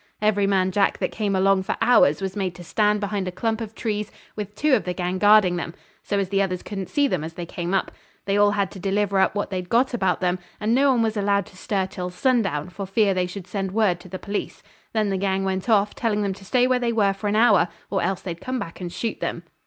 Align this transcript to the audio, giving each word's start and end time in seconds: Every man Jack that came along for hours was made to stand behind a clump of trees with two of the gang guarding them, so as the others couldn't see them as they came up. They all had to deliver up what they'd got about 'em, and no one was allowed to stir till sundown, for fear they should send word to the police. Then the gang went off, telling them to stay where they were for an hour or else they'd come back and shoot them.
Every 0.19 0.47
man 0.47 0.71
Jack 0.71 0.97
that 0.97 1.11
came 1.11 1.35
along 1.35 1.61
for 1.61 1.77
hours 1.79 2.23
was 2.23 2.35
made 2.35 2.55
to 2.55 2.63
stand 2.63 2.99
behind 2.99 3.27
a 3.27 3.31
clump 3.31 3.61
of 3.61 3.75
trees 3.75 4.11
with 4.35 4.55
two 4.55 4.73
of 4.73 4.83
the 4.83 4.95
gang 4.95 5.19
guarding 5.19 5.57
them, 5.57 5.75
so 6.01 6.17
as 6.17 6.29
the 6.29 6.41
others 6.41 6.63
couldn't 6.63 6.89
see 6.89 7.07
them 7.07 7.23
as 7.23 7.33
they 7.35 7.45
came 7.45 7.71
up. 7.71 7.91
They 8.25 8.35
all 8.35 8.49
had 8.53 8.71
to 8.71 8.79
deliver 8.79 9.19
up 9.19 9.35
what 9.35 9.51
they'd 9.51 9.69
got 9.69 9.93
about 9.93 10.23
'em, 10.23 10.39
and 10.59 10.73
no 10.73 10.89
one 10.89 11.03
was 11.03 11.17
allowed 11.17 11.45
to 11.45 11.55
stir 11.55 11.85
till 11.85 12.09
sundown, 12.09 12.69
for 12.71 12.87
fear 12.87 13.13
they 13.13 13.27
should 13.27 13.45
send 13.45 13.73
word 13.73 13.99
to 13.99 14.09
the 14.09 14.17
police. 14.17 14.63
Then 14.91 15.11
the 15.11 15.17
gang 15.17 15.43
went 15.45 15.69
off, 15.69 15.93
telling 15.93 16.23
them 16.23 16.33
to 16.33 16.45
stay 16.45 16.65
where 16.65 16.79
they 16.79 16.91
were 16.91 17.13
for 17.13 17.27
an 17.27 17.35
hour 17.35 17.67
or 17.91 18.01
else 18.01 18.21
they'd 18.21 18.41
come 18.41 18.57
back 18.57 18.81
and 18.81 18.91
shoot 18.91 19.19
them. 19.19 19.43